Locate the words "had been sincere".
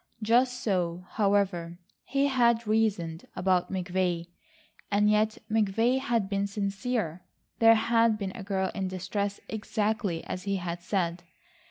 5.99-7.21